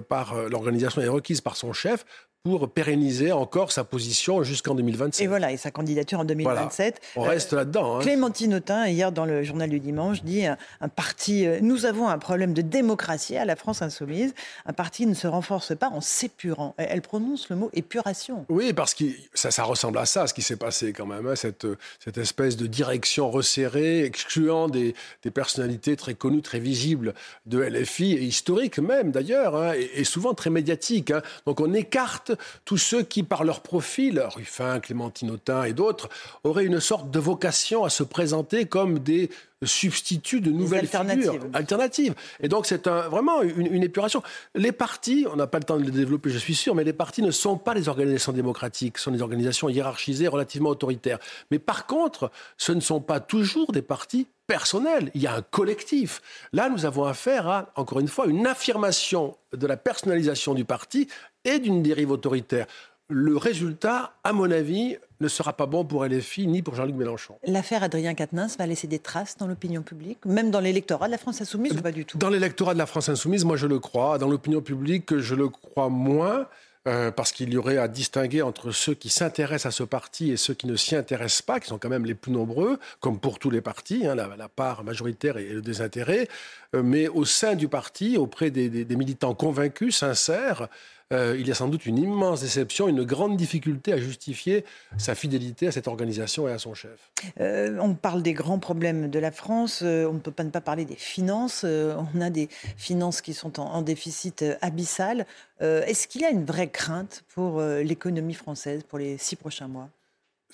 par 0.00 0.34
euh, 0.34 0.48
l'organisation 0.48 1.02
est 1.02 1.08
requise 1.08 1.40
par 1.40 1.56
son 1.56 1.72
chef 1.72 2.04
pour 2.44 2.68
pérenniser 2.68 3.32
encore 3.32 3.72
sa 3.72 3.84
position 3.84 4.42
jusqu'en 4.42 4.74
2027. 4.74 5.24
Et 5.24 5.26
voilà, 5.26 5.50
et 5.50 5.56
sa 5.56 5.70
candidature 5.70 6.20
en 6.20 6.26
2027. 6.26 7.00
On 7.16 7.22
reste 7.22 7.54
là-dedans. 7.54 7.96
Hein. 7.96 8.00
Clémentine 8.00 8.56
Autain, 8.56 8.86
hier 8.86 9.12
dans 9.12 9.24
le 9.24 9.42
journal 9.42 9.70
du 9.70 9.80
dimanche, 9.80 10.22
dit 10.22 10.44
un, 10.44 10.58
parti, 10.94 11.46
euh, 11.46 11.60
nous 11.62 11.86
avons 11.86 12.06
un 12.06 12.18
problème 12.18 12.52
de 12.52 12.60
démocratie 12.60 13.38
à 13.38 13.46
la 13.46 13.56
France 13.56 13.80
insoumise, 13.80 14.34
un 14.66 14.74
parti 14.74 15.06
ne 15.06 15.14
se 15.14 15.26
renforce 15.26 15.74
pas 15.74 15.88
en 15.88 16.02
s'épurant. 16.02 16.74
Elle 16.76 17.00
prononce 17.00 17.48
le 17.48 17.56
mot 17.56 17.70
épuration. 17.72 18.44
Oui, 18.50 18.74
parce 18.74 18.92
que 18.92 19.04
ça, 19.32 19.50
ça 19.50 19.64
ressemble 19.64 19.96
à 19.96 20.04
ça, 20.04 20.26
ce 20.26 20.34
qui 20.34 20.42
s'est 20.42 20.56
passé 20.56 20.92
quand 20.92 21.06
même, 21.06 21.26
hein, 21.26 21.36
cette, 21.36 21.66
cette 21.98 22.18
espèce 22.18 22.58
de 22.58 22.66
direction 22.66 23.30
resserrée, 23.30 24.04
excluant 24.04 24.68
des, 24.68 24.94
des, 25.22 25.30
personnalités 25.30 25.96
très 25.96 26.12
connues, 26.12 26.42
très 26.42 26.60
visibles 26.60 27.14
de 27.46 27.62
LFI, 27.62 28.12
et 28.12 28.22
historiques 28.22 28.80
même 28.80 29.12
d'ailleurs, 29.12 29.56
hein, 29.56 29.72
et, 29.74 30.00
et, 30.00 30.04
souvent 30.04 30.34
très 30.34 30.50
médiatiques. 30.50 31.10
Donc 31.46 31.60
on 31.60 31.72
écarte 31.72 32.33
tous 32.64 32.78
ceux 32.78 33.02
qui, 33.02 33.22
par 33.22 33.44
leur 33.44 33.60
profil, 33.60 34.20
Ruffin, 34.20 34.80
Clémentine 34.80 35.30
Autain 35.30 35.64
et 35.64 35.72
d'autres, 35.72 36.08
auraient 36.42 36.66
une 36.66 36.80
sorte 36.80 37.10
de 37.10 37.18
vocation 37.18 37.84
à 37.84 37.90
se 37.90 38.02
présenter 38.02 38.66
comme 38.66 38.98
des 38.98 39.30
substituts 39.66 40.40
de 40.40 40.50
nouvelles 40.50 40.80
alternatives. 40.80 41.32
figures 41.32 41.50
alternatives. 41.52 42.14
Et 42.40 42.48
donc 42.48 42.66
c'est 42.66 42.86
un, 42.86 43.08
vraiment 43.08 43.42
une, 43.42 43.82
épuration. 43.82 44.22
Les 44.54 44.72
partis, 44.72 45.26
on 45.32 45.36
n'a 45.36 45.46
pas 45.46 45.58
le 45.58 45.64
temps 45.64 45.78
de 45.78 45.84
les 45.84 45.90
développer, 45.90 46.30
je 46.30 46.38
suis 46.38 46.54
sûr, 46.54 46.74
mais 46.74 46.84
les 46.84 46.92
partis 46.92 47.22
ne 47.22 47.30
sont 47.30 47.56
pas 47.56 47.74
des 47.74 47.88
organisations 47.88 48.32
démocratiques, 48.32 48.98
ce 48.98 49.04
sont 49.04 49.10
des 49.10 49.22
organisations 49.22 49.68
hiérarchisées, 49.68 50.28
relativement 50.28 50.70
autoritaires. 50.70 51.18
Mais 51.50 51.58
par 51.58 51.86
contre, 51.86 52.30
ce 52.56 52.72
ne 52.72 52.80
sont 52.80 53.00
pas 53.00 53.20
toujours 53.20 53.72
des 53.72 53.82
partis 53.82 54.26
personnel, 54.46 55.10
il 55.14 55.22
y 55.22 55.26
a 55.26 55.34
un 55.34 55.42
collectif. 55.42 56.20
Là, 56.52 56.68
nous 56.68 56.84
avons 56.84 57.04
affaire 57.04 57.48
à, 57.48 57.72
encore 57.76 58.00
une 58.00 58.08
fois, 58.08 58.26
une 58.26 58.46
affirmation 58.46 59.36
de 59.54 59.66
la 59.66 59.78
personnalisation 59.78 60.54
du 60.54 60.64
parti 60.64 61.08
et 61.44 61.58
d'une 61.58 61.82
dérive 61.82 62.10
autoritaire. 62.10 62.66
Le 63.10 63.36
résultat, 63.36 64.14
à 64.24 64.32
mon 64.32 64.50
avis, 64.50 64.96
ne 65.20 65.28
sera 65.28 65.52
pas 65.52 65.66
bon 65.66 65.84
pour 65.84 66.06
LFI 66.06 66.46
ni 66.46 66.62
pour 66.62 66.74
Jean-Luc 66.74 66.96
Mélenchon. 66.96 67.36
L'affaire 67.46 67.82
Adrien 67.82 68.14
Quatennens 68.14 68.56
va 68.58 68.66
laisser 68.66 68.86
des 68.86 68.98
traces 68.98 69.36
dans 69.36 69.46
l'opinion 69.46 69.82
publique, 69.82 70.24
même 70.24 70.50
dans 70.50 70.60
l'électorat 70.60 71.06
de 71.06 71.12
la 71.12 71.18
France 71.18 71.42
insoumise 71.42 71.72
ou 71.72 71.82
pas 71.82 71.92
du 71.92 72.06
tout? 72.06 72.16
Dans 72.16 72.30
l'électorat 72.30 72.72
de 72.72 72.78
la 72.78 72.86
France 72.86 73.10
insoumise, 73.10 73.44
moi 73.44 73.58
je 73.58 73.66
le 73.66 73.78
crois. 73.78 74.16
Dans 74.16 74.28
l'opinion 74.28 74.62
publique, 74.62 75.18
je 75.18 75.34
le 75.34 75.48
crois 75.48 75.90
moins. 75.90 76.46
Euh, 76.86 77.10
parce 77.10 77.32
qu'il 77.32 77.50
y 77.50 77.56
aurait 77.56 77.78
à 77.78 77.88
distinguer 77.88 78.42
entre 78.42 78.70
ceux 78.70 78.92
qui 78.92 79.08
s'intéressent 79.08 79.72
à 79.72 79.74
ce 79.74 79.84
parti 79.84 80.30
et 80.30 80.36
ceux 80.36 80.52
qui 80.52 80.66
ne 80.66 80.76
s'y 80.76 80.94
intéressent 80.94 81.40
pas, 81.40 81.58
qui 81.58 81.68
sont 81.68 81.78
quand 81.78 81.88
même 81.88 82.04
les 82.04 82.14
plus 82.14 82.30
nombreux, 82.30 82.78
comme 83.00 83.18
pour 83.18 83.38
tous 83.38 83.48
les 83.48 83.62
partis, 83.62 84.06
hein, 84.06 84.14
la, 84.14 84.48
part 84.50 84.84
majoritaire 84.84 85.38
et 85.38 85.48
le 85.48 85.62
désintérêt. 85.62 86.28
Euh, 86.74 86.82
mais 86.82 87.08
au 87.08 87.24
sein 87.24 87.54
du 87.54 87.68
parti, 87.68 88.18
auprès 88.18 88.50
des 88.50 88.96
militants 88.96 89.34
convaincus, 89.34 89.96
sincères, 89.96 90.68
euh, 91.14 91.36
il 91.38 91.46
y 91.46 91.50
a 91.50 91.54
sans 91.54 91.68
doute 91.68 91.86
une 91.86 91.98
immense 91.98 92.40
déception, 92.40 92.88
une 92.88 93.04
grande 93.04 93.36
difficulté 93.36 93.92
à 93.92 93.98
justifier 93.98 94.64
sa 94.98 95.14
fidélité 95.14 95.66
à 95.66 95.72
cette 95.72 95.88
organisation 95.88 96.48
et 96.48 96.52
à 96.52 96.58
son 96.58 96.74
chef. 96.74 97.12
Euh, 97.40 97.78
on 97.80 97.94
parle 97.94 98.22
des 98.22 98.32
grands 98.32 98.58
problèmes 98.58 99.08
de 99.08 99.18
la 99.18 99.30
France, 99.30 99.82
euh, 99.82 100.06
on 100.06 100.14
ne 100.14 100.18
peut 100.18 100.30
pas 100.30 100.44
ne 100.44 100.50
pas 100.50 100.60
parler 100.60 100.84
des 100.84 100.96
finances, 100.96 101.64
on 101.64 102.20
a 102.20 102.30
des 102.30 102.48
finances 102.76 103.20
qui 103.20 103.34
sont 103.34 103.60
en, 103.60 103.82
déficit 103.82 104.44
abyssal. 104.60 105.26
Est-ce 105.60 106.08
qu'il 106.08 106.22
y 106.22 106.24
a 106.24 106.30
une 106.30 106.44
vraie 106.44 106.68
crainte 106.68 107.24
pour 107.34 107.60
l'économie 107.60 108.34
française 108.34 108.82
pour 108.82 108.98
les 108.98 109.18
six 109.18 109.36
prochains 109.36 109.68
mois? 109.68 109.88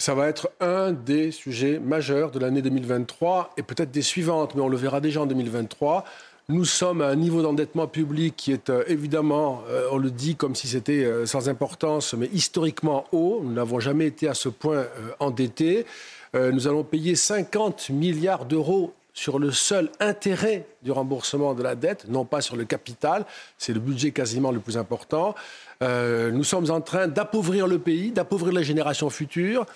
Ça 0.00 0.14
va 0.14 0.29
être 0.29 0.50
un 0.61 0.93
des 0.93 1.31
sujets 1.31 1.79
majeurs 1.79 2.31
de 2.31 2.38
l'année 2.38 2.62
2023 2.62 3.50
et 3.59 3.62
peut-être 3.62 3.90
des 3.90 4.00
suivantes, 4.00 4.55
mais 4.55 4.62
on 4.62 4.69
le 4.69 4.76
verra 4.79 5.00
déjà 5.00 5.21
en 5.21 5.26
2023. 5.26 6.05
Nous 6.50 6.64
sommes 6.64 7.00
à 7.00 7.07
un 7.07 7.14
niveau 7.14 7.42
d'endettement 7.42 7.87
public 7.87 8.35
qui 8.37 8.50
est 8.50 8.71
euh, 8.71 8.83
évidemment, 8.88 9.62
euh, 9.69 9.87
on 9.92 9.99
le 9.99 10.11
dit 10.11 10.35
comme 10.35 10.57
si 10.57 10.66
c'était 10.66 11.04
euh, 11.04 11.25
sans 11.25 11.49
importance, 11.49 12.12
mais 12.14 12.28
historiquement 12.33 13.04
haut. 13.12 13.40
Nous 13.45 13.52
n'avons 13.52 13.78
jamais 13.78 14.07
été 14.07 14.26
à 14.26 14.35
ce 14.35 14.49
point 14.49 14.85
endettés. 15.21 15.87
nous 16.35 16.66
allons 16.66 16.83
payer 16.83 17.14
50 17.14 17.90
milliards 17.90 18.47
d'euros 18.47 18.92
sur 19.14 19.38
le 19.38 19.52
seul 19.52 19.90
intérêt 20.00 20.66
du 20.83 20.90
remboursement 20.90 21.54
de 21.54 21.62
la 21.62 21.76
dette, 21.76 22.07
non 22.09 22.25
pas 22.25 22.40
sur 22.40 22.57
le 22.57 22.64
capital. 22.64 23.26
C'est 23.57 23.73
le 23.73 23.80
budget 23.80 24.11
quasiment 24.11 24.50
le 24.50 24.61
plus 24.61 24.76
important. 24.76 25.35
nous 25.80 26.45
sommes 26.45 26.71
en 26.71 26.80
train 26.80 27.07
d'appauvrir 27.09 27.66
le 27.66 27.78
pays, 27.78 28.12
d'appauvrir 28.12 28.52
les 28.52 28.64
générations 28.64 29.11
futures, 29.11 29.66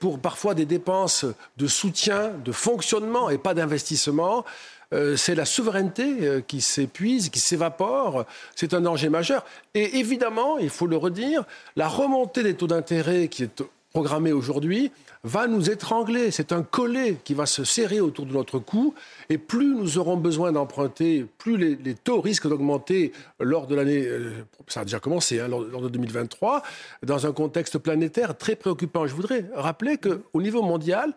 pour 0.00 0.18
parfois 0.18 0.54
des 0.54 0.66
dépenses 0.66 1.26
de 1.58 1.66
soutien, 1.66 2.32
de 2.44 2.52
fonctionnement 2.52 3.30
et 3.30 3.38
pas 3.38 3.54
d'investissement. 3.54 4.44
Euh, 4.92 5.16
c'est 5.16 5.34
la 5.34 5.44
souveraineté 5.44 6.18
euh, 6.22 6.40
qui 6.40 6.60
s'épuise, 6.60 7.30
qui 7.30 7.40
s'évapore. 7.40 8.26
C'est 8.54 8.74
un 8.74 8.82
danger 8.82 9.08
majeur. 9.08 9.44
Et 9.74 9.98
évidemment, 9.98 10.58
il 10.58 10.70
faut 10.70 10.86
le 10.86 10.96
redire, 10.96 11.44
la 11.76 11.88
remontée 11.88 12.42
des 12.42 12.54
taux 12.54 12.66
d'intérêt 12.66 13.28
qui 13.28 13.44
est 13.44 13.62
programmée 13.92 14.32
aujourd'hui 14.32 14.90
va 15.24 15.46
nous 15.46 15.70
étrangler. 15.70 16.30
C'est 16.30 16.52
un 16.52 16.62
collet 16.62 17.16
qui 17.24 17.34
va 17.34 17.46
se 17.46 17.64
serrer 17.64 18.00
autour 18.00 18.26
de 18.26 18.32
notre 18.32 18.58
cou. 18.58 18.94
Et 19.28 19.38
plus 19.38 19.74
nous 19.74 19.98
aurons 19.98 20.16
besoin 20.16 20.52
d'emprunter, 20.52 21.26
plus 21.38 21.56
les, 21.56 21.94
taux 21.94 22.20
risquent 22.20 22.48
d'augmenter 22.48 23.12
lors 23.38 23.66
de 23.66 23.74
l'année, 23.74 24.04
euh, 24.06 24.32
ça 24.66 24.80
a 24.80 24.84
déjà 24.84 24.98
commencé, 24.98 25.40
hein, 25.40 25.48
lors, 25.48 25.64
de 25.64 25.88
2023, 25.88 26.62
dans 27.02 27.26
un 27.26 27.32
contexte 27.32 27.78
planétaire 27.78 28.36
très 28.36 28.56
préoccupant. 28.56 29.06
Je 29.06 29.14
voudrais 29.14 29.46
rappeler 29.54 29.96
qu'au 29.96 30.42
niveau 30.42 30.62
mondial, 30.62 31.14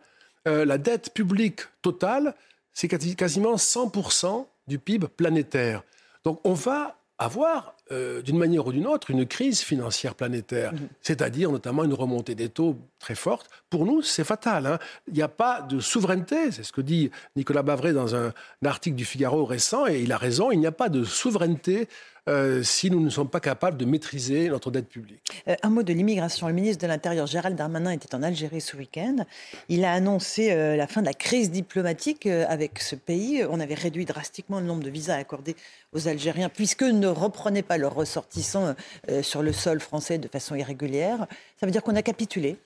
la 0.48 0.78
dette 0.78 1.12
publique 1.12 1.62
totale 1.82 2.36
c'est 2.76 2.88
quasiment 2.88 3.56
100% 3.56 4.46
du 4.68 4.78
PIB 4.78 5.08
planétaire. 5.08 5.84
Donc 6.24 6.40
on 6.44 6.54
va 6.54 6.98
avoir, 7.18 7.76
euh, 7.92 8.22
d'une 8.22 8.38
manière 8.38 8.68
ou 8.68 8.74
d'une 8.74 8.88
autre, 8.88 9.10
une 9.10 9.26
crise 9.26 9.62
financière 9.62 10.16
planétaire, 10.16 10.74
mhm. 10.74 10.90
c'est-à-dire 11.02 11.50
notamment 11.50 11.86
une 11.86 11.94
remontée 11.94 12.36
des 12.36 12.50
taux 12.50 12.78
très 13.00 13.16
forte. 13.16 13.50
Pour 13.70 13.86
nous, 13.86 14.02
c'est 14.02 14.26
fatal. 14.26 14.66
Hein. 14.66 14.80
Il 15.08 15.14
n'y 15.14 15.22
a 15.22 15.30
pas 15.30 15.62
de 15.62 15.80
souveraineté, 15.80 16.52
c'est 16.52 16.64
ce 16.64 16.74
que 16.74 16.82
dit 16.82 17.10
Nicolas 17.38 17.64
Bavray 17.64 17.94
dans 17.94 18.16
un, 18.16 18.28
un 18.28 18.68
article 18.68 18.98
du 18.98 19.06
Figaro 19.06 19.46
récent, 19.46 19.88
et 19.88 20.02
il 20.02 20.12
a 20.12 20.18
raison, 20.18 20.52
il 20.52 20.60
n'y 20.60 20.68
a 20.68 20.74
pas 20.74 20.90
de 20.90 21.06
souveraineté 21.06 21.88
euh, 22.28 22.64
si 22.64 22.90
nous 22.90 23.00
ne 23.00 23.10
sommes 23.10 23.30
pas 23.30 23.40
capables 23.40 23.78
de 23.78 23.86
maîtriser 23.86 24.50
notre 24.50 24.72
dette 24.72 24.88
publique. 24.88 25.44
Euh, 25.48 25.56
un 25.62 25.70
mot 25.70 25.84
de 25.84 25.94
l'immigration. 25.94 26.48
Le 26.48 26.54
ministre 26.54 26.82
de 26.82 26.88
l'Intérieur, 26.88 27.28
Gérald 27.28 27.56
Darmanin, 27.56 27.92
était 27.92 28.16
en 28.16 28.24
Algérie 28.24 28.62
ce 28.62 28.76
week-end. 28.76 29.18
Il 29.70 29.86
a 29.86 29.94
annoncé 29.94 30.52
euh, 30.52 30.76
la 30.76 30.88
fin 30.88 31.02
de 31.02 31.06
la 31.06 31.14
crise 31.14 31.52
diplomatique 31.52 32.26
avec 32.26 32.80
ce 32.80 32.96
pays. 32.96 33.44
On 33.50 33.60
avait 33.60 33.76
réduit 33.76 34.06
drastiquement 34.06 34.60
le 34.60 34.66
nombre 34.66 34.84
de 34.84 34.90
visas 34.90 35.16
accordés 35.16 35.56
aux 35.94 36.08
Algériens, 36.08 36.50
puisqu'eux 36.50 36.92
ne 36.92 37.08
reprenaient 37.08 37.62
pas 37.62 37.78
leurs 37.78 37.94
ressortissants 37.94 38.76
sur 39.22 39.44
le 39.44 39.54
sol 39.54 39.80
français 39.80 40.18
de 40.18 40.28
façon 40.28 40.56
irrégulière. 40.56 41.28
Ça 41.60 41.66
veut 41.66 41.72
dire 41.72 41.84
qu'on 41.84 41.96
a 41.96 42.02
capitulé 42.02 42.58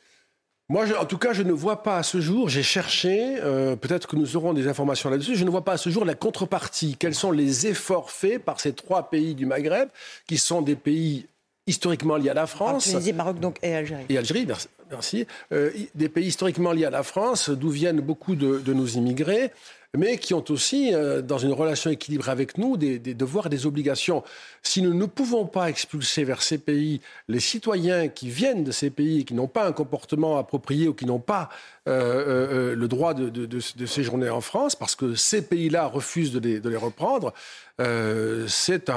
moi, 0.70 0.86
en 1.00 1.06
tout 1.06 1.18
cas, 1.18 1.34
je 1.34 1.42
ne 1.42 1.52
vois 1.52 1.82
pas 1.82 1.98
à 1.98 2.04
ce 2.04 2.22
jour, 2.22 2.48
j'ai 2.48 2.62
cherché, 2.62 3.38
euh, 3.42 3.76
peut-être 3.76 4.08
que 4.08 4.16
nous 4.16 4.38
aurons 4.38 4.54
des 4.54 4.68
informations 4.68 5.10
là-dessus, 5.10 5.36
je 5.36 5.44
ne 5.44 5.50
vois 5.50 5.66
pas 5.66 5.74
à 5.74 5.78
ce 5.78 5.90
jour 5.90 6.06
la 6.06 6.14
contrepartie. 6.14 6.96
Quels 6.98 7.16
sont 7.16 7.32
les 7.32 7.66
efforts 7.66 8.12
faits 8.12 8.44
par 8.44 8.60
ces 8.60 8.74
trois 8.74 9.10
pays 9.10 9.34
du 9.34 9.48
Maghreb, 9.48 9.90
qui 10.28 10.38
sont 10.38 10.62
des 10.62 10.76
pays 10.76 11.26
historiquement 11.66 12.18
liés 12.18 12.30
à 12.30 12.36
la 12.36 12.48
France 12.48 12.86
Tunisie, 12.86 13.14
Maroc 13.14 13.40
donc, 13.40 13.58
et 13.64 13.76
Algérie. 13.76 14.06
Et 14.10 14.18
Algérie, 14.18 14.48
merci. 14.92 15.26
Euh, 15.52 15.72
des 15.96 16.10
pays 16.10 16.28
historiquement 16.28 16.72
liés 16.72 16.86
à 16.86 16.92
la 16.92 17.04
France, 17.04 17.50
d'où 17.50 17.70
viennent 17.70 18.02
beaucoup 18.02 18.36
de, 18.36 18.60
de 18.60 18.74
nos 18.74 18.86
immigrés 18.86 19.52
mais 19.98 20.18
qui 20.18 20.36
ont 20.36 20.44
aussi, 20.50 20.94
euh, 20.94 21.22
dans 21.22 21.40
une 21.40 21.52
relation 21.52 21.90
équilibrée 21.90 22.32
avec 22.32 22.58
nous, 22.58 22.78
des, 22.78 23.00
devoirs 23.00 23.48
et 23.48 23.50
des 23.50 23.66
obligations. 23.66 24.24
Si 24.62 24.84
nous 24.84 24.94
ne 24.94 25.06
pouvons 25.06 25.48
pas 25.48 25.70
expulser 25.70 26.24
vers 26.24 26.44
ces 26.44 26.60
pays 26.60 27.02
les 27.28 27.40
citoyens 27.40 28.08
qui 28.08 28.30
viennent 28.30 28.64
de 28.64 28.72
ces 28.72 28.92
pays 28.92 29.22
et 29.22 29.24
qui 29.24 29.34
n'ont 29.34 29.48
pas 29.48 29.68
un 29.68 29.72
comportement 29.72 30.38
approprié 30.38 30.88
ou 30.88 30.94
qui 30.94 31.06
n'ont 31.06 31.20
pas 31.20 31.50
euh, 31.90 32.72
euh, 32.72 32.76
le 32.76 32.88
droit 32.88 33.14
de, 33.14 33.60
séjourner 33.86 34.30
en 34.30 34.42
France, 34.42 34.76
parce 34.76 34.96
que 34.96 35.16
ces 35.16 35.42
pays-là 35.42 35.88
refusent 35.88 36.32
de 36.32 36.40
les, 36.70 36.78
reprendre, 36.78 37.34
c'est 38.48 38.90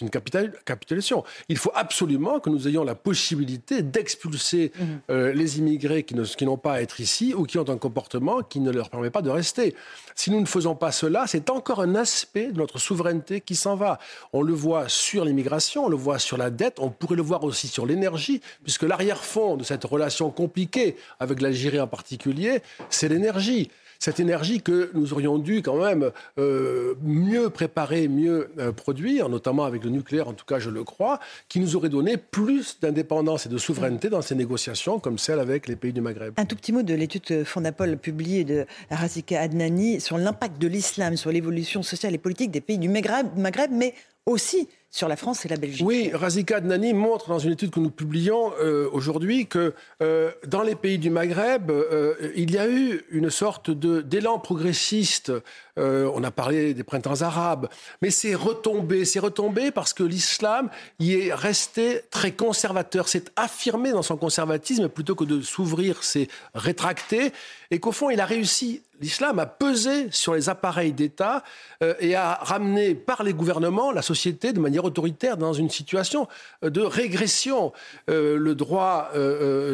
une 0.00 0.10
capitulation. 0.10 1.24
Il 1.48 1.58
faut 1.58 1.72
absolument 1.74 2.40
que 2.40 2.50
nous 2.50 2.66
ayons 2.66 2.84
la 2.84 2.94
possibilité 2.94 3.82
d'expulser 3.82 4.72
mmh. 4.78 5.14
les 5.14 5.58
immigrés 5.58 6.02
qui 6.04 6.44
n'ont 6.44 6.56
pas 6.56 6.74
à 6.74 6.80
être 6.80 7.00
ici 7.00 7.34
ou 7.34 7.44
qui 7.44 7.58
ont 7.58 7.68
un 7.68 7.76
comportement 7.76 8.42
qui 8.42 8.60
ne 8.60 8.70
leur 8.70 8.90
permet 8.90 9.10
pas 9.10 9.22
de 9.22 9.30
rester. 9.30 9.74
Si 10.14 10.30
nous 10.30 10.40
ne 10.40 10.46
faisons 10.46 10.74
pas 10.74 10.92
cela, 10.92 11.26
c'est 11.26 11.50
encore 11.50 11.80
un 11.80 11.94
aspect 11.94 12.52
de 12.52 12.58
notre 12.58 12.78
souveraineté 12.78 13.40
qui 13.40 13.56
s'en 13.56 13.76
va. 13.76 13.98
On 14.32 14.42
le 14.42 14.52
voit 14.52 14.88
sur 14.88 15.24
l'immigration, 15.24 15.86
on 15.86 15.88
le 15.88 15.96
voit 15.96 16.18
sur 16.18 16.36
la 16.36 16.50
dette, 16.50 16.78
on 16.78 16.90
pourrait 16.90 17.16
le 17.16 17.22
voir 17.22 17.44
aussi 17.44 17.68
sur 17.68 17.86
l'énergie, 17.86 18.40
puisque 18.62 18.82
l'arrière-fond 18.82 19.56
de 19.56 19.64
cette 19.64 19.84
relation 19.84 20.30
compliquée 20.30 20.96
avec 21.20 21.40
l'Algérie 21.40 21.80
en 21.80 21.86
particulier, 21.86 22.39
c'est 22.88 23.08
l'énergie 23.08 23.70
cette 24.00 24.18
énergie 24.18 24.62
que 24.62 24.90
nous 24.94 25.12
aurions 25.12 25.38
dû 25.38 25.60
quand 25.60 25.76
même 25.76 26.10
euh, 26.38 26.94
mieux 27.02 27.50
préparer, 27.50 28.08
mieux 28.08 28.50
euh, 28.58 28.72
produire, 28.72 29.28
notamment 29.28 29.64
avec 29.64 29.84
le 29.84 29.90
nucléaire, 29.90 30.26
en 30.26 30.32
tout 30.32 30.46
cas 30.46 30.58
je 30.58 30.70
le 30.70 30.82
crois, 30.84 31.20
qui 31.50 31.60
nous 31.60 31.76
aurait 31.76 31.90
donné 31.90 32.16
plus 32.16 32.80
d'indépendance 32.80 33.44
et 33.44 33.50
de 33.50 33.58
souveraineté 33.58 34.08
dans 34.08 34.22
ces 34.22 34.34
négociations 34.34 34.98
comme 34.98 35.18
celle 35.18 35.38
avec 35.38 35.68
les 35.68 35.76
pays 35.76 35.92
du 35.92 36.00
Maghreb. 36.00 36.32
Un 36.38 36.46
tout 36.46 36.56
petit 36.56 36.72
mot 36.72 36.82
de 36.82 36.94
l'étude 36.94 37.44
Fondapol 37.44 37.98
publiée 37.98 38.44
de 38.44 38.64
Razika 38.90 39.38
Adnani 39.38 40.00
sur 40.00 40.16
l'impact 40.16 40.58
de 40.58 40.66
l'islam 40.66 41.18
sur 41.18 41.30
l'évolution 41.30 41.82
sociale 41.82 42.14
et 42.14 42.18
politique 42.18 42.50
des 42.50 42.62
pays 42.62 42.78
du 42.78 42.88
Maghreb, 42.88 43.36
Maghreb 43.36 43.70
mais 43.70 43.92
aussi 44.26 44.68
sur 44.90 45.06
la 45.06 45.16
France 45.16 45.46
et 45.46 45.48
la 45.48 45.56
Belgique. 45.56 45.86
Oui, 45.86 46.10
Razika 46.12 46.56
Adnani 46.56 46.94
montre 46.94 47.28
dans 47.28 47.38
une 47.38 47.52
étude 47.52 47.70
que 47.70 47.78
nous 47.78 47.90
publions 47.90 48.52
euh, 48.60 48.88
aujourd'hui 48.92 49.46
que 49.46 49.72
euh, 50.02 50.32
dans 50.48 50.62
les 50.62 50.74
pays 50.74 50.98
du 50.98 51.10
Maghreb, 51.10 51.70
euh, 51.70 52.14
il 52.34 52.50
y 52.50 52.58
a 52.58 52.68
eu 52.68 53.04
une 53.10 53.30
sorte 53.30 53.70
d'élan 53.70 54.40
progressiste 54.40 55.32
on 55.80 56.22
a 56.22 56.30
parlé 56.30 56.74
des 56.74 56.84
printemps 56.84 57.22
arabes, 57.22 57.68
mais 58.02 58.10
c'est 58.10 58.34
retombé, 58.34 59.04
c'est 59.04 59.18
retombé 59.18 59.70
parce 59.70 59.92
que 59.92 60.02
l'islam 60.02 60.68
y 60.98 61.14
est 61.14 61.34
resté 61.34 62.02
très 62.10 62.32
conservateur, 62.32 63.08
s'est 63.08 63.24
affirmé 63.36 63.92
dans 63.92 64.02
son 64.02 64.16
conservatisme 64.16 64.88
plutôt 64.88 65.14
que 65.14 65.24
de 65.24 65.40
s'ouvrir, 65.40 66.02
s'est 66.02 66.28
rétracté, 66.54 67.32
et 67.70 67.80
qu'au 67.80 67.92
fond, 67.92 68.10
il 68.10 68.20
a 68.20 68.26
réussi 68.26 68.82
l'islam 69.00 69.38
a 69.38 69.46
pesé 69.46 70.10
sur 70.10 70.34
les 70.34 70.48
appareils 70.48 70.92
d'État 70.92 71.42
euh, 71.82 71.94
et 72.00 72.14
a 72.14 72.34
ramené 72.34 72.94
par 72.94 73.22
les 73.22 73.32
gouvernements 73.32 73.90
la 73.90 74.02
société 74.02 74.52
de 74.52 74.60
manière 74.60 74.84
autoritaire 74.84 75.36
dans 75.36 75.52
une 75.52 75.70
situation 75.70 76.28
euh, 76.64 76.70
de 76.70 76.82
régression. 76.82 77.72
Euh, 78.08 78.36
le 78.36 78.54
droit 78.54 79.10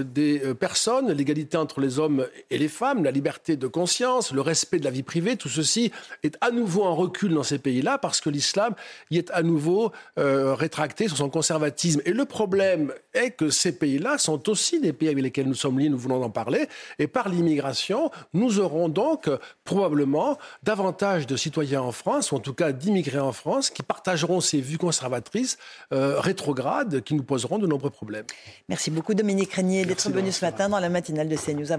des 0.05 0.41
personnes, 0.59 1.11
l'égalité 1.11 1.57
entre 1.57 1.81
les 1.81 1.99
hommes 1.99 2.27
et 2.51 2.59
les 2.59 2.69
femmes, 2.69 3.05
la 3.05 3.11
liberté 3.11 3.57
de 3.57 3.67
conscience, 3.67 4.33
le 4.33 4.41
respect 4.41 4.79
de 4.79 4.85
la 4.85 4.91
vie 4.91 5.03
privée, 5.03 5.37
tout 5.37 5.49
ceci 5.49 5.91
est 6.23 6.37
à 6.41 6.51
nouveau 6.51 6.85
en 6.85 6.95
recul 6.95 7.35
dans 7.35 7.43
ces 7.43 7.59
pays-là 7.59 7.99
parce 7.99 8.21
que 8.21 8.31
l'islam 8.31 8.75
y 9.11 9.19
est 9.19 9.31
à 9.31 9.43
nouveau 9.43 9.93
rétracté 10.17 11.09
sur 11.09 11.17
son 11.17 11.31
conservatisme. 11.31 12.01
Et 12.05 12.13
le 12.13 12.25
problème 12.25 12.93
est 13.15 13.31
que 13.31 13.51
ces 13.51 13.73
pays-là 13.73 14.19
sont 14.19 14.49
aussi 14.49 14.81
des 14.81 14.93
pays 14.93 15.09
avec 15.09 15.23
lesquels 15.23 15.49
nous 15.49 15.55
sommes 15.55 15.79
liés, 15.79 15.89
nous 15.89 15.99
voulons 15.99 16.23
en 16.23 16.31
parler, 16.31 16.67
et 16.99 17.07
par 17.07 17.29
l'immigration, 17.29 18.11
nous 18.33 18.61
aurons 18.61 18.89
donc 18.89 19.07
donc 19.07 19.31
probablement 19.65 20.39
davantage 20.63 21.27
de 21.27 21.37
citoyens 21.37 21.83
en 21.83 21.93
France, 21.93 22.33
ou 22.33 22.37
en 22.37 22.41
tout 22.41 22.55
cas 22.55 22.73
d'immigrés 22.73 23.21
en 23.21 23.33
France, 23.33 23.71
qui 23.71 23.83
partageront 23.83 24.41
ces 24.41 24.61
vues 24.61 24.79
conservatrices 24.79 25.59
euh, 25.93 26.21
rétrogrades 26.21 27.03
qui 27.03 27.15
nous 27.15 27.23
poseront 27.23 27.59
de 27.59 27.67
nombreux 27.67 27.91
problèmes. 27.91 28.27
Merci 28.69 28.91
beaucoup 28.91 29.15
Dominique 29.15 29.53
Régnier 29.53 29.85
d'être 29.85 30.11
venu 30.11 30.33
ce 30.33 30.45
matin 30.45 30.69
dans 30.69 30.81
la 30.81 30.89
matinale 30.89 31.29
de 31.29 31.37
CNews. 31.37 31.79